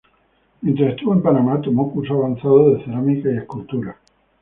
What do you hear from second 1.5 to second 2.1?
tomó